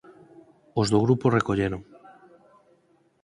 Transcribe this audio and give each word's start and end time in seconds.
os 0.79 0.87
do 0.93 1.03
grupo 1.05 1.33
recolleron 1.37 1.81